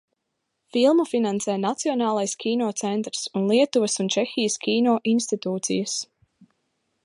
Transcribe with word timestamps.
Filmu 0.75 1.03
finansē 1.09 1.57
Nacionālais 1.65 2.33
kino 2.45 2.71
centrs 2.83 3.21
un 3.41 3.45
Lietuvas 3.53 4.01
un 4.05 4.11
Čehijas 4.17 4.59
kino 4.67 4.99
institūcijas. 5.15 5.99